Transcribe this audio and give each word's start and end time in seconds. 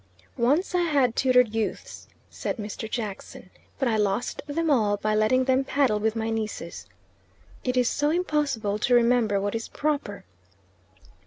"Once 0.39 0.73
I 0.73 0.81
had 0.81 1.15
tutored 1.15 1.53
youths," 1.53 2.07
said 2.31 2.57
Mr. 2.57 2.89
Jackson, 2.89 3.51
"but 3.77 3.87
I 3.87 3.97
lost 3.97 4.41
them 4.47 4.71
all 4.71 4.97
by 4.97 5.13
letting 5.13 5.43
them 5.43 5.63
paddle 5.63 5.99
with 5.99 6.15
my 6.15 6.31
nieces. 6.31 6.87
It 7.63 7.77
is 7.77 7.87
so 7.87 8.09
impossible 8.09 8.79
to 8.79 8.95
remember 8.95 9.39
what 9.39 9.53
is 9.53 9.67
proper." 9.67 10.25